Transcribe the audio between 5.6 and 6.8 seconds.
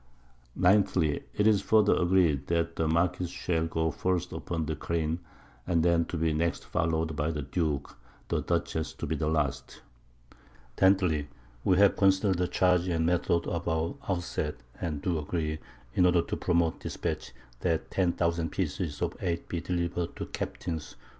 and then to be next